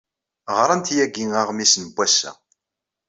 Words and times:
Ɣrant 0.59 0.93
yagi 0.97 1.25
aɣmis 1.41 1.73
n 1.83 1.85
wass-a. 1.95 2.31